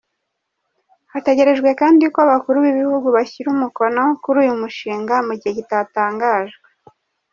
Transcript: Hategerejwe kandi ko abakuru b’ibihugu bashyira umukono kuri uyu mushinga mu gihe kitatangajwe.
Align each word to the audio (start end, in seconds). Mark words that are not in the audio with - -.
Hategerejwe 1.11 1.69
kandi 1.81 2.03
ko 2.13 2.17
abakuru 2.25 2.57
b’ibihugu 2.65 3.07
bashyira 3.15 3.47
umukono 3.55 4.01
kuri 4.21 4.37
uyu 4.43 4.53
mushinga 4.61 5.15
mu 5.27 5.33
gihe 5.39 5.53
kitatangajwe. 5.57 6.67